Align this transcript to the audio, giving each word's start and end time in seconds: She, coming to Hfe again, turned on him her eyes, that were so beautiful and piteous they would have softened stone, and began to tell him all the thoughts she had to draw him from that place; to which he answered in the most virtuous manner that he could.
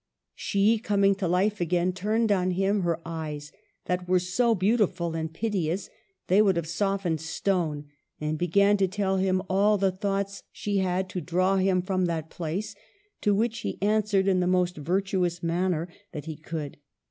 She, 0.33 0.79
coming 0.79 1.13
to 1.13 1.27
Hfe 1.27 1.61
again, 1.61 1.93
turned 1.93 2.31
on 2.31 2.49
him 2.49 2.81
her 2.81 2.99
eyes, 3.05 3.51
that 3.85 4.09
were 4.09 4.17
so 4.17 4.55
beautiful 4.55 5.13
and 5.13 5.31
piteous 5.31 5.91
they 6.25 6.41
would 6.41 6.55
have 6.55 6.65
softened 6.67 7.21
stone, 7.21 7.85
and 8.19 8.35
began 8.35 8.77
to 8.77 8.87
tell 8.87 9.17
him 9.17 9.43
all 9.47 9.77
the 9.77 9.91
thoughts 9.91 10.41
she 10.51 10.77
had 10.79 11.07
to 11.09 11.21
draw 11.21 11.57
him 11.57 11.83
from 11.83 12.05
that 12.05 12.31
place; 12.31 12.73
to 13.21 13.35
which 13.35 13.59
he 13.59 13.79
answered 13.79 14.27
in 14.27 14.39
the 14.39 14.47
most 14.47 14.75
virtuous 14.75 15.43
manner 15.43 15.87
that 16.13 16.25
he 16.25 16.35
could. 16.35 16.77